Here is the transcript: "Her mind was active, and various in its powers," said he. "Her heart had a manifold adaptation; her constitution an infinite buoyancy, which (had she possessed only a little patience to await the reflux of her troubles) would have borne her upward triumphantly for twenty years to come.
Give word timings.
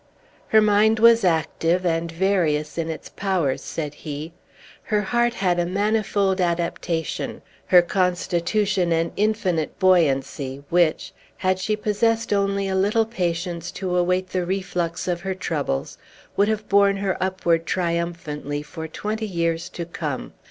"Her 0.47 0.61
mind 0.61 0.97
was 0.97 1.23
active, 1.23 1.85
and 1.85 2.11
various 2.11 2.75
in 2.79 2.89
its 2.89 3.09
powers," 3.09 3.61
said 3.61 3.93
he. 3.93 4.33
"Her 4.85 5.03
heart 5.03 5.35
had 5.35 5.59
a 5.59 5.65
manifold 5.67 6.41
adaptation; 6.41 7.43
her 7.67 7.83
constitution 7.83 8.91
an 8.91 9.11
infinite 9.15 9.77
buoyancy, 9.77 10.63
which 10.71 11.13
(had 11.37 11.59
she 11.59 11.75
possessed 11.75 12.33
only 12.33 12.67
a 12.67 12.73
little 12.73 13.05
patience 13.05 13.69
to 13.73 13.95
await 13.95 14.29
the 14.29 14.43
reflux 14.43 15.07
of 15.07 15.21
her 15.21 15.35
troubles) 15.35 15.99
would 16.35 16.47
have 16.47 16.67
borne 16.67 16.97
her 16.97 17.15
upward 17.21 17.67
triumphantly 17.67 18.63
for 18.63 18.87
twenty 18.87 19.27
years 19.27 19.69
to 19.69 19.85
come. 19.85 20.33